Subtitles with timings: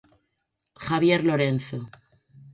[0.85, 1.77] Javier Lorenzo.